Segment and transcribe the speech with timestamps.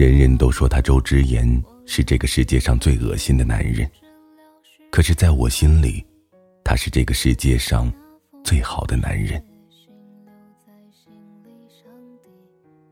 [0.00, 3.86] 人人都说他周之言是这个世界上最恶心的男人，
[4.90, 6.02] 可是在我心里，
[6.64, 7.92] 他是这个世界上
[8.42, 9.38] 最好的男人。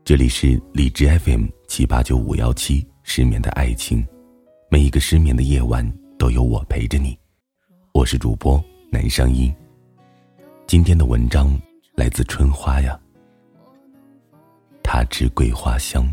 [0.05, 4.05] 这里是理智 FM 七八九五幺七失眠的爱情，
[4.69, 7.17] 每一个失眠的夜晚都有我陪着你。
[7.91, 9.51] 我是主播南商英。
[10.67, 11.59] 今天的文章
[11.95, 12.99] 来自春花呀，
[14.83, 16.07] 他知桂花香。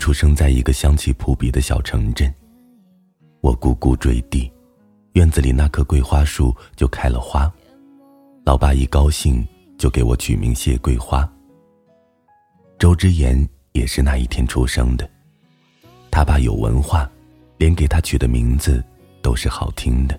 [0.00, 2.34] 出生在一个香气扑鼻的小城镇，
[3.42, 4.50] 我呱呱坠地，
[5.12, 7.52] 院子里那棵桂花树就开了花。
[8.42, 11.30] 老爸一高兴就给我取名谢桂花。
[12.78, 15.08] 周之言也是那一天出生的，
[16.10, 17.08] 他爸有文化，
[17.58, 18.82] 连给他取的名字
[19.20, 20.18] 都是好听的。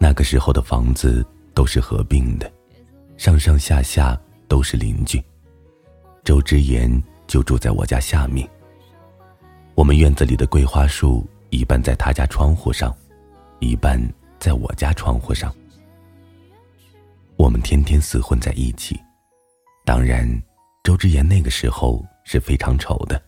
[0.00, 2.52] 那个时候的房子都是合并的，
[3.16, 5.22] 上上下下都是邻居。
[6.24, 6.90] 周之言
[7.28, 8.48] 就住在我家下面。
[9.76, 12.92] 我们院子里的桂花树一半在他家窗户上，
[13.60, 14.00] 一半
[14.40, 15.54] 在我家窗户上。
[17.36, 19.00] 我们天天厮混在一起，
[19.84, 20.28] 当然，
[20.82, 23.22] 周之言那个时候是非常丑的，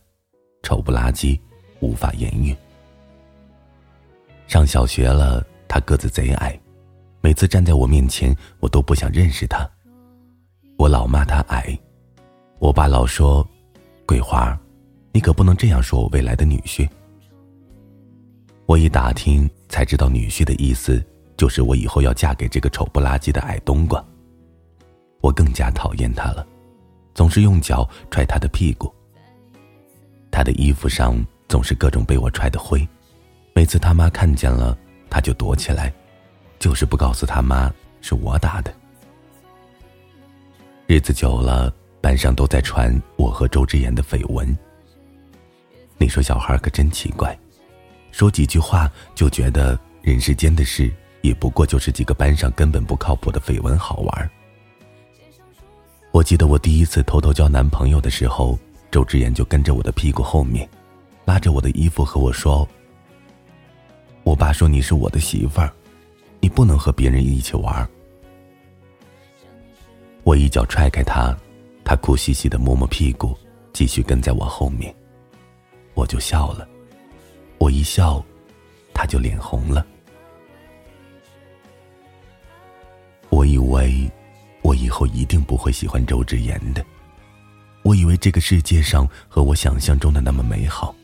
[0.65, 1.41] 丑不拉几，
[1.79, 2.57] 无法言喻。
[4.49, 6.59] 上小学了，他个子贼矮，
[7.21, 9.65] 每次站在我面前，我都不想认识他。
[10.77, 11.79] 我老骂他矮，
[12.59, 13.49] 我爸老说
[14.11, 14.59] ：“桂花，
[15.13, 16.89] 你可不能这样说我未来的女婿。”
[18.67, 21.01] 我一打听才知道，女婿的意思。
[21.37, 24.05] 就是我以后要嫁给这个丑不拉几的矮冬瓜。
[25.21, 26.45] 我更加讨厌他了，
[27.15, 28.93] 总是用脚踹他的屁股。
[30.29, 32.87] 他的衣服上总是各种被我踹的灰，
[33.55, 34.77] 每次他妈看见了，
[35.09, 35.91] 他就躲起来，
[36.59, 38.75] 就是不告诉他妈是我打的。
[40.89, 44.57] 日子久了，班上都在传我和周之言的绯闻。
[45.99, 47.39] 你说小孩可真奇怪，
[48.11, 50.93] 说几句话就觉得人世间的事。
[51.23, 54.31] 也不过就是几个班上根本不靠谱的绯闻好玩。
[56.13, 58.59] 我记得我第一次偷偷交男朋友的时候，
[58.91, 60.67] 周之言就跟着我的屁股后面，
[61.27, 62.67] 拉着我的衣服和我说
[64.25, 65.71] ：“我爸说你是我的媳妇儿，
[66.41, 67.87] 你不能和别人一起玩。”
[70.25, 71.37] 我一脚踹开他，
[71.91, 73.37] 他哭兮兮的摸摸屁股，
[73.73, 74.95] 继续跟在我后面，
[75.95, 76.69] 我就笑了。
[77.59, 78.25] 我一笑，
[78.95, 79.85] 他就脸红了。
[83.29, 84.09] 我以为，
[84.63, 86.87] 我以后一定不会喜欢周之言的。
[87.83, 90.95] 我以为这个世界上和我想象中的那么美好。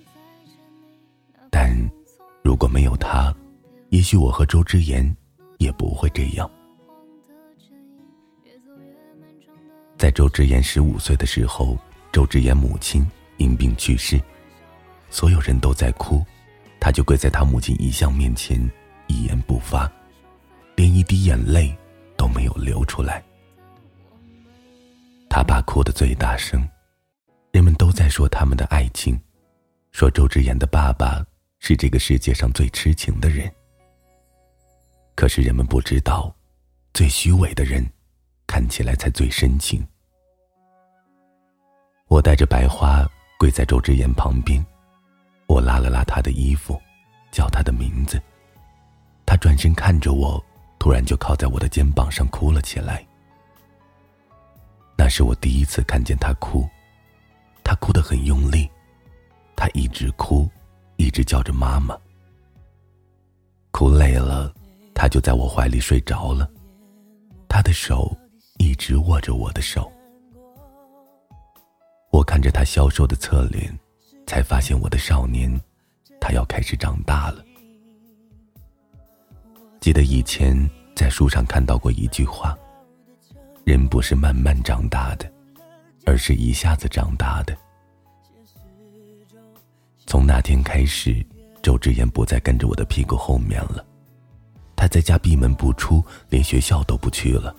[1.51, 1.77] 但，
[2.45, 3.35] 如果没有他，
[3.89, 5.17] 也许我和周之言
[5.59, 6.49] 也不会这样。
[9.99, 11.77] 在周之言十五岁的时候，
[12.13, 14.21] 周之言母亲因病去世，
[15.11, 16.25] 所有人都在哭，
[16.81, 18.59] 他就跪在他母亲遗像面前，
[19.07, 19.91] 一言不发，
[20.77, 21.77] 连一滴眼泪。
[22.19, 23.23] 都没有流出来。
[25.29, 26.67] 他爸哭得最大声，
[27.53, 29.21] 人们都在说他们的爱情，
[29.93, 31.23] 说周之言的爸爸
[31.59, 33.53] 是这个世界上最痴情的人。
[35.15, 36.35] 可是人们不知道，
[36.95, 37.87] 最虚伪的人，
[38.47, 39.87] 看起来才最深情。
[42.09, 43.07] 我带着白花
[43.39, 44.65] 跪在周之言旁边，
[45.47, 46.81] 我拉了拉他的衣服，
[47.31, 48.21] 叫他的名字，
[49.25, 50.43] 他转身看着我。
[50.79, 53.05] 突然就靠在我的肩膀上哭了起来。
[54.97, 56.65] 那是我第一次看见他哭，
[57.65, 58.71] 他哭得很用力，
[59.57, 60.49] 他一直哭，
[60.97, 61.99] 一直叫着妈妈。
[63.73, 64.55] 哭累了，
[64.95, 66.49] 他就在我怀里睡着了，
[67.49, 68.17] 他的手
[68.59, 69.91] 一直握着我的手。
[72.11, 73.79] 我看着他消瘦的侧脸，
[74.27, 75.61] 才发现我的少年，
[76.21, 77.45] 他要开始长大了。
[79.81, 80.57] 记得以前
[80.95, 82.57] 在书上看到过一句话
[83.65, 85.31] ：“人不是慢慢长大的，
[86.07, 87.57] 而是一下子长大的。”
[90.07, 91.25] 从那天开始，
[91.63, 93.85] 周之言不再跟着我的屁股后面了，
[94.75, 97.55] 他在家闭门不出，连学校都不去了。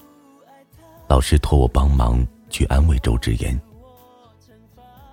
[1.07, 3.59] 老师托我帮忙去安慰周之言。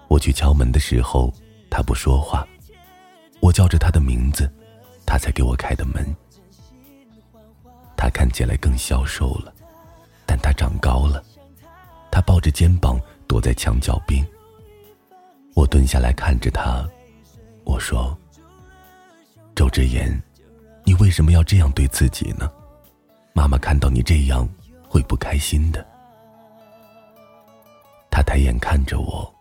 [0.09, 1.33] 我去敲门的时候，
[1.71, 2.47] 他不说话，
[3.41, 4.53] 我叫着他的名字，
[5.07, 6.05] 他才给我开的门。
[7.97, 9.53] 他看起来更消瘦了，
[10.27, 11.23] 但他长高了。
[12.11, 14.25] 他抱着肩膀躲在墙角边。
[15.55, 16.85] 我蹲下来看着他，
[17.65, 18.17] 我说
[19.55, 20.21] ：“周之言，
[20.85, 22.51] 你为什么要这样对自己呢？
[23.33, 24.49] 妈妈看到你这样
[24.95, 25.85] 会不开心的。”
[28.09, 29.35] 他抬眼看着我，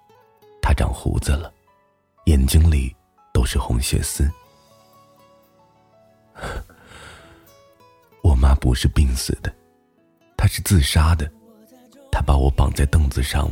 [0.59, 1.53] 他长胡子了，
[2.25, 2.95] 眼睛里
[3.31, 4.27] 都是红血丝。
[8.23, 9.53] 我妈不是病死的，
[10.35, 11.31] 她是自杀的。
[12.11, 13.47] 她把我绑在凳子上，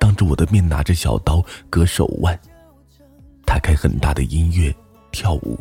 [0.00, 1.40] 当着我的面拿着小刀
[1.70, 2.36] 割手腕。
[3.46, 4.74] 她开很大的音乐
[5.12, 5.56] 跳舞，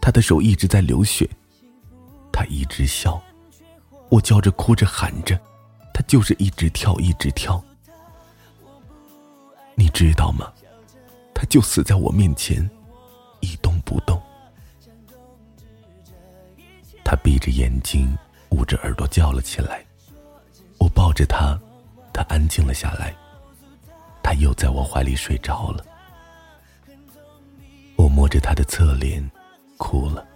[0.00, 1.28] 她的手一直在流血。
[2.32, 3.20] 她一直笑，
[4.10, 5.38] 我叫着哭着喊着，
[5.92, 7.62] 他就是一直跳一直跳。
[9.74, 10.52] 你知道吗？
[11.34, 12.68] 他就死在我面前，
[13.40, 14.20] 一动不动。
[17.04, 18.16] 他闭着眼睛，
[18.50, 19.84] 捂着耳朵叫了起来。
[20.78, 21.58] 我抱着他，
[22.12, 23.14] 他安静了下来。
[24.22, 25.84] 他又在我怀里睡着了。
[27.96, 29.30] 我摸着他的侧脸，
[29.76, 30.26] 哭了。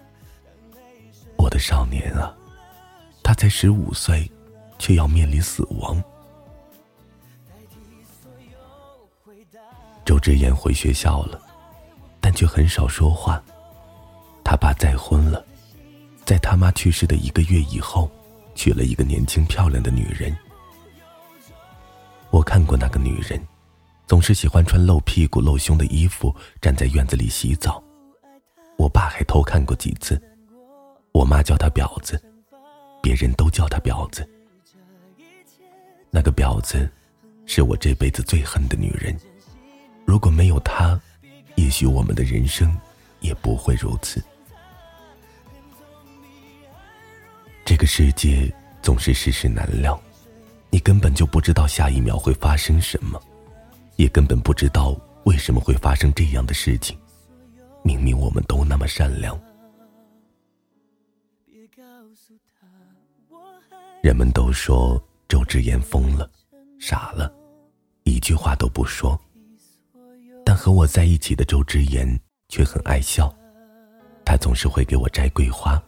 [1.36, 2.34] 我的少年啊，
[3.22, 4.30] 他才十五岁，
[4.78, 6.02] 却要面临死亡。
[10.04, 11.40] 周之言回学校了，
[12.20, 13.42] 但却很少说话。
[14.44, 15.44] 他爸再婚了，
[16.24, 18.10] 在他妈去世的一个月以后，
[18.54, 20.36] 娶了一个年轻漂亮的女人。
[22.30, 23.40] 我看过那个女人，
[24.06, 27.82] 总是喜欢穿露屁股露胸的衣服，站在院子里洗澡。
[28.76, 30.20] 我爸还偷看过几次。
[31.12, 32.20] 我妈叫她婊子，
[33.02, 34.26] 别人都叫她婊子。
[36.10, 36.88] 那个婊子，
[37.44, 39.14] 是我这辈子最恨的女人。
[40.06, 40.98] 如果没有她，
[41.56, 42.74] 也许我们的人生
[43.20, 44.22] 也不会如此。
[47.64, 48.52] 这个世界
[48.82, 50.00] 总是世事难料，
[50.70, 53.20] 你根本就不知道下一秒会发生什么，
[53.96, 56.96] 也根本不知道为什么会发生这样的事情。
[57.82, 59.38] 明明我们都那么善良，
[64.02, 66.28] 人们都说周之言疯了，
[66.80, 67.32] 傻了，
[68.02, 69.16] 一句话都不说。
[70.44, 73.32] 但和我在一起的周之言却很爱笑，
[74.24, 75.80] 他总是会给我摘桂花。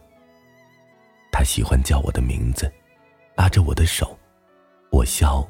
[1.29, 2.71] 他喜欢叫我的名字，
[3.35, 4.17] 拉着我的手，
[4.91, 5.45] 我笑，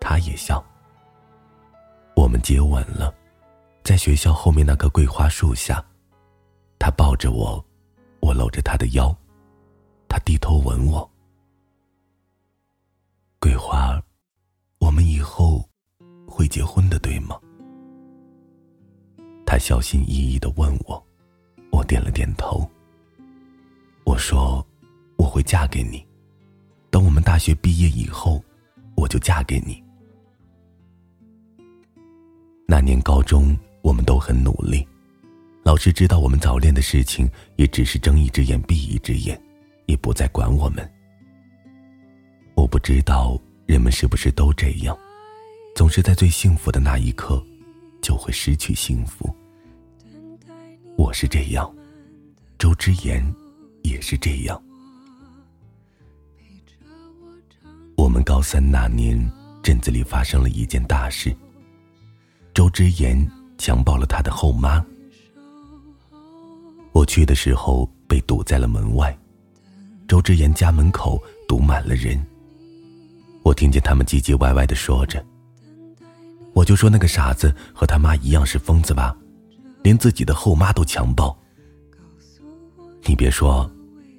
[0.00, 0.62] 他也笑。
[2.16, 3.14] 我们接吻了，
[3.84, 5.82] 在学校后面那棵桂花树下，
[6.76, 7.64] 他抱着我，
[8.18, 9.16] 我搂着他的腰，
[10.08, 11.08] 他低头吻我。
[13.42, 13.98] 桂花，
[14.80, 15.66] 我们以后
[16.26, 17.40] 会结婚的，对吗？
[19.46, 21.02] 他小心翼翼的问我，
[21.72, 22.70] 我点了点头。
[24.04, 24.64] 我说
[25.16, 26.06] ：“我会嫁给你，
[26.90, 28.44] 等我们大学毕业以后，
[28.94, 29.82] 我就嫁给你。”
[32.68, 34.86] 那年高中，我们都很努力，
[35.62, 37.26] 老师知道我们早恋的事情，
[37.56, 39.42] 也只是睁一只眼闭一只眼，
[39.86, 40.86] 也不再管我们。
[42.60, 44.94] 我不知道人们是不是都这样，
[45.74, 47.42] 总是在最幸福的那一刻，
[48.02, 49.34] 就会失去幸福。
[50.94, 51.74] 我是这样，
[52.58, 53.24] 周之言
[53.82, 54.62] 也是这样。
[57.96, 59.18] 我们高三那年，
[59.62, 61.34] 镇子里发生了一件大事。
[62.52, 63.26] 周之言
[63.56, 64.84] 强暴了他的后妈。
[66.92, 69.18] 我去的时候被堵在了门外，
[70.06, 72.22] 周之言家门口堵满了人。
[73.50, 75.20] 我听见他们唧唧歪歪的说着，
[76.52, 79.16] 我就说那个傻子和他妈一样是疯子吧。
[79.82, 81.36] 连自己的后妈都强暴，
[83.02, 83.68] 你别说，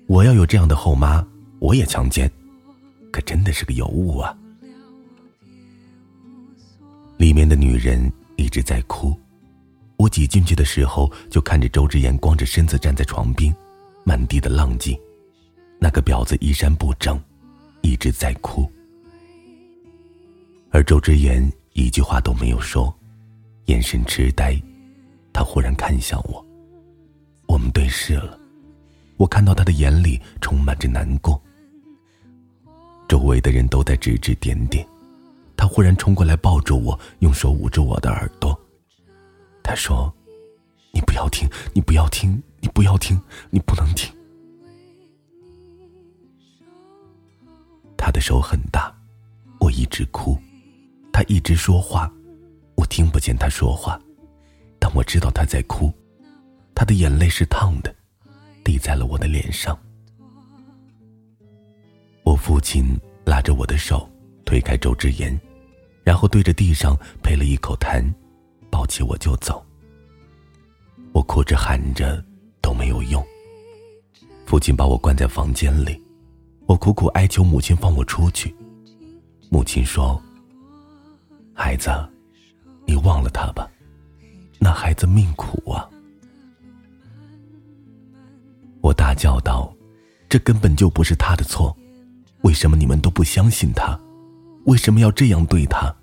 [0.06, 1.26] 我要有这样的后妈，
[1.60, 2.30] 我也强奸，
[3.10, 4.36] 可真的是个尤物啊！
[7.16, 9.18] 里面的女人一直在哭，
[9.96, 13.56] 我挤进去的时候，就看着周之言光着身子站在床边，
[14.04, 15.00] 满地的浪迹，
[15.80, 17.18] 那个婊子衣衫不整，
[17.82, 18.70] 一直在哭，
[20.72, 22.94] 而周之言一句话都没有说，
[23.66, 24.60] 眼神痴呆。
[25.34, 26.46] 他忽然看向我，
[27.48, 28.40] 我们对视了。
[29.18, 31.42] 我看到他的眼里充满着难过。
[33.08, 34.88] 周围的人都在指指点点。
[35.56, 38.60] 他忽然冲过来抱住我，用手捂着我的耳朵。
[39.62, 40.12] 他说
[40.92, 44.12] ：“你不要听，你不要听，你不要听，你不能听。”
[47.96, 48.92] 他的手很大，
[49.60, 50.36] 我一直哭，
[51.22, 52.12] 他一直说话，
[52.74, 54.02] 我听不见他说话。
[54.80, 55.94] 但我知道他在哭，
[56.74, 57.96] 他的眼泪是烫的，
[58.64, 59.78] 滴在了我的脸上。
[62.24, 64.10] 我父亲拉着我的手，
[64.46, 65.40] 推开周之言，
[66.04, 68.04] 然后对着地上呸了一口痰，
[68.72, 69.64] 抱起我就走。
[71.14, 72.24] 我哭着喊着
[72.64, 73.24] 都没有用，
[74.48, 76.02] 父亲把我关在房间里，
[76.66, 78.56] 我苦苦哀求母亲放我出去。
[79.52, 80.20] 母亲说
[81.54, 81.90] ：“孩子，
[82.86, 83.70] 你忘了他吧，
[84.60, 85.88] 那孩子命苦啊！
[88.82, 89.72] 我大叫道
[90.28, 91.76] ：“这根本就不是他的错，
[92.42, 94.00] 为什么你们都不相信他？
[94.66, 95.94] 为什么要这样对他？”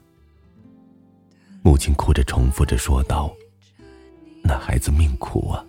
[1.63, 3.33] 母亲哭着重复着说道
[4.43, 5.65] ：“那孩子命苦啊！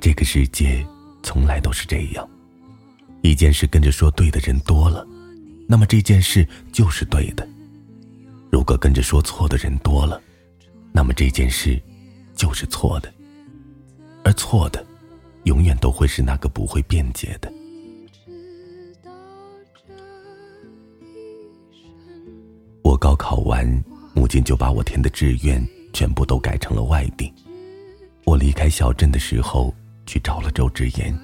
[0.00, 0.86] 这个世界
[1.22, 2.28] 从来都是这样，
[3.22, 5.04] 一件事跟着说对的人多了。”
[5.66, 7.46] 那么这件事就是对的。
[8.50, 10.20] 如果跟着说错的人多了，
[10.92, 11.82] 那么这件事
[12.34, 13.12] 就是错的。
[14.24, 14.84] 而错的，
[15.44, 17.52] 永远都会是那个不会辩解的。
[22.82, 27.32] 我高考完，母亲就把我填的志愿全部都改成了外地。
[28.24, 29.74] 我离开小镇的时候，
[30.06, 31.16] 去找了周志言。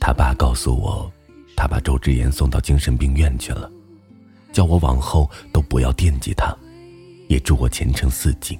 [0.00, 1.12] 他爸告诉我。
[1.60, 3.70] 他把周之言送到精神病院去了，
[4.50, 6.56] 叫我往后都不要惦记他，
[7.28, 8.58] 也祝我前程似锦。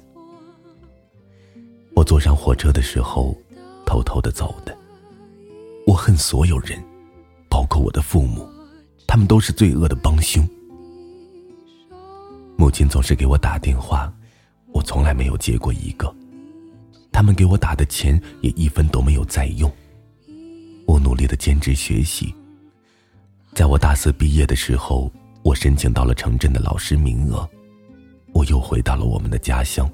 [1.95, 3.35] 我坐上火车的时候，
[3.87, 4.77] 偷偷的走的。
[5.87, 6.79] 我恨所有人，
[7.49, 8.47] 包括我的父母，
[9.07, 10.47] 他们都是罪恶的帮凶。
[12.55, 14.13] 母亲总是给我打电话，
[14.73, 16.13] 我从来没有接过一个。
[17.11, 19.71] 他们给我打的钱也一分都没有再用。
[20.85, 22.31] 我努力的兼职学习。
[23.53, 25.11] 在我大四毕业的时候，
[25.43, 27.47] 我申请到了城镇的老师名额，
[28.33, 29.89] 我又回到了我们的家乡。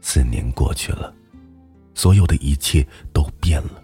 [0.00, 1.12] 四年过去了，
[1.94, 3.82] 所有的一切都变了，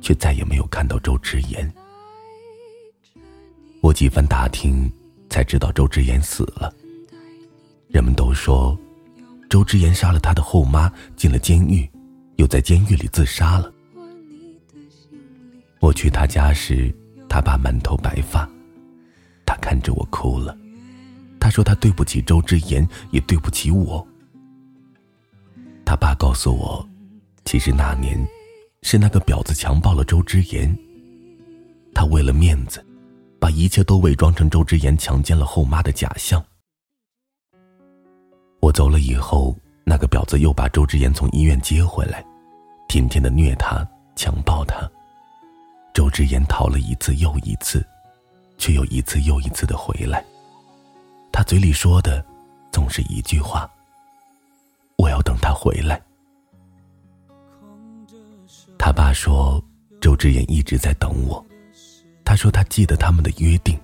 [0.00, 1.72] 却再也没有看到周之言。
[3.80, 4.90] 我几番打听，
[5.30, 6.74] 才知道周之言死了。
[7.88, 8.76] 人们都说，
[9.48, 11.88] 周之言杀了他的后妈，进了监狱，
[12.36, 13.72] 又在监狱里自杀了。
[15.80, 16.92] 我去他家时。
[17.34, 18.48] 他爸满头白发，
[19.44, 20.56] 他看着我哭了。
[21.40, 24.06] 他说他对不起周之言，也对不起我。
[25.84, 26.88] 他爸告诉我，
[27.44, 28.16] 其实那年
[28.82, 30.72] 是那个婊子强暴了周之言。
[31.92, 32.86] 他为了面子，
[33.40, 36.40] 把一切都伪装成周之言强奸了后妈的假象。
[38.60, 42.24] 我走了以后，那个婊子又把周之言从医院接回来，
[42.88, 44.88] 天天的虐他，强暴他。
[45.94, 47.86] 周之言逃了一次又一次，
[48.58, 50.22] 却又一次又一次的回来。
[51.32, 52.22] 他嘴里说的
[52.72, 53.70] 总是一句话
[54.98, 56.02] ：“我要等他回来。”
[58.76, 59.62] 他爸说，
[60.00, 61.44] 周之言一直在等我。
[62.24, 63.78] 他说他记得他们的约定，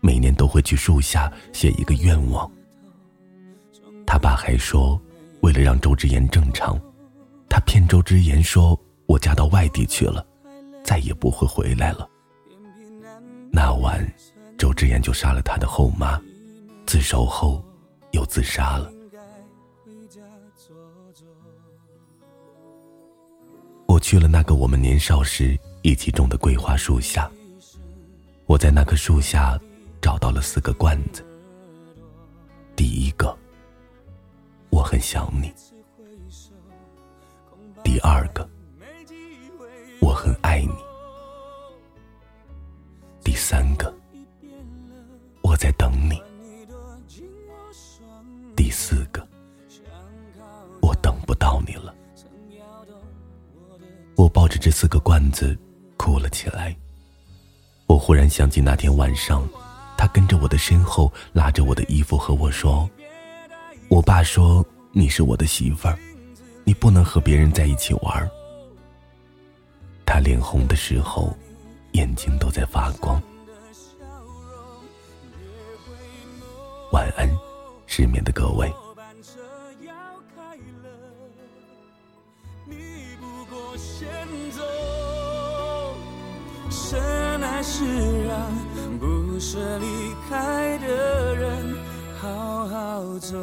[0.00, 2.48] 每年都会去树下写一个愿望。
[4.06, 5.00] 他爸还说，
[5.40, 6.80] 为了让周之言正常，
[7.48, 10.24] 他骗周之言说我嫁到外地去了。
[10.84, 12.08] 再也不会回来了。
[13.50, 14.06] 那晚，
[14.56, 16.20] 周之言就杀了他的后妈，
[16.86, 17.62] 自首后
[18.12, 18.90] 又自杀了。
[23.86, 27.30] 我去了那个我们年少时一起种的桂花树下，
[28.46, 29.60] 我在那棵树下
[30.00, 31.22] 找到了四个罐子。
[32.74, 33.36] 第一个，
[34.70, 35.52] 我很想你。
[37.84, 38.48] 第二个。
[43.42, 43.92] 三个，
[45.42, 46.22] 我在等你。
[48.54, 49.26] 第四个，
[50.80, 51.92] 我等不到你了。
[54.14, 55.58] 我抱着这四个罐子
[55.96, 56.74] 哭了起来。
[57.88, 59.46] 我忽然想起那天晚上，
[59.98, 62.88] 他跟着我的身后，拉着我的衣服和我说
[63.90, 65.98] ：“我爸说你是我的媳妇儿，
[66.62, 68.30] 你不能和别人在一起玩。”
[70.06, 71.36] 他脸红的时候，
[71.94, 73.20] 眼睛都在发光。
[76.92, 77.26] 晚安，
[77.86, 78.70] 失眠的各位。
[86.70, 87.00] 深
[87.42, 88.52] 爱是让
[88.98, 89.86] 不舍离
[90.28, 91.74] 开的人
[92.20, 93.38] 好好走。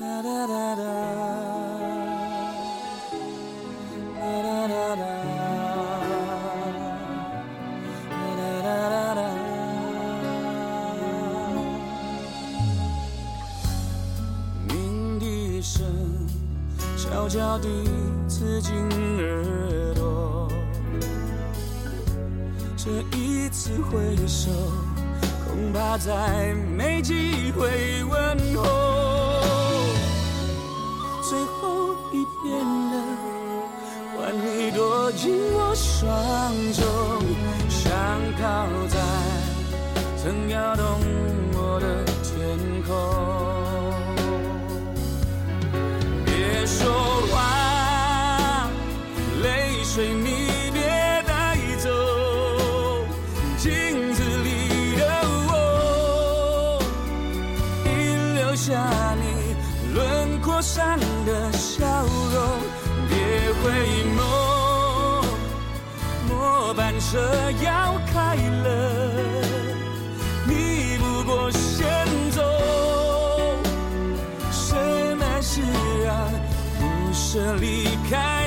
[0.00, 1.19] 哒哒哒哒。
[17.30, 17.68] 脚底
[18.26, 18.74] 刺进
[19.20, 20.48] 耳朵，
[22.76, 24.50] 这一次回首
[25.46, 28.64] 恐怕再没机会问候。
[31.22, 32.94] 最后一片了，
[34.16, 36.82] 换你躲进我双手，
[37.68, 37.92] 想
[38.40, 38.98] 靠在
[40.20, 40.84] 曾摇动
[41.52, 42.90] 我的天空。
[46.26, 47.09] 别说。
[60.60, 62.38] 轮廓上的笑容，
[63.08, 63.16] 别
[63.62, 63.72] 回
[64.14, 64.20] 眸，
[66.28, 67.18] 末班车
[67.62, 68.68] 要开了，
[70.46, 71.88] 你不过先
[72.30, 72.42] 走，
[74.52, 74.74] 什
[75.16, 75.62] 么是
[76.04, 76.14] 让
[76.78, 78.39] 不舍离开？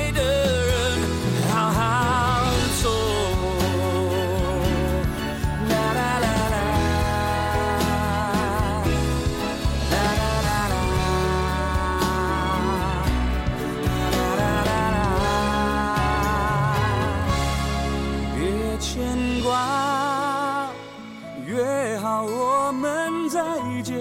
[22.03, 23.39] 好我们再
[23.81, 23.95] 见。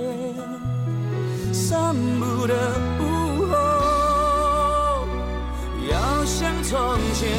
[1.53, 2.55] 散步的
[2.99, 5.07] 午后，
[5.89, 7.31] 要像从前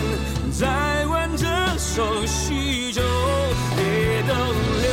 [0.53, 1.45] 再挽着
[1.77, 3.01] 手叙旧，
[3.75, 4.33] 别逗
[4.85, 4.87] 留，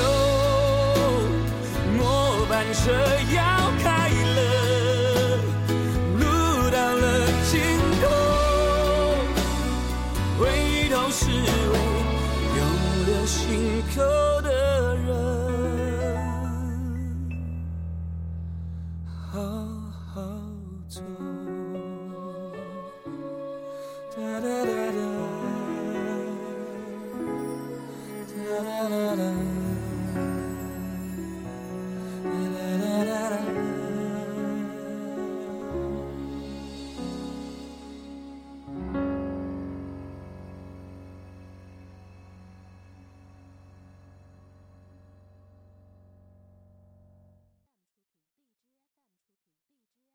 [1.96, 2.90] 末班车
[3.36, 3.40] 要
[20.90, 21.29] 好好走。